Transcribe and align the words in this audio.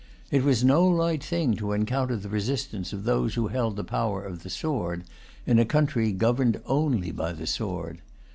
It 0.31 0.43
was 0.43 0.63
no 0.63 0.83
light 0.83 1.23
thing 1.23 1.55
to 1.57 1.73
encounter 1.73 2.15
the 2.17 2.27
resistance 2.27 2.91
of 2.91 3.03
those 3.03 3.35
who 3.35 3.49
held 3.49 3.75
the 3.75 3.83
power 3.83 4.23
of 4.25 4.41
the 4.41 4.49
sword, 4.49 5.03
in 5.45 5.59
a 5.59 5.63
country 5.63 6.11
governed 6.11 6.59
only 6.65 7.11
by 7.11 7.33
the 7.33 7.45
sword. 7.45 8.01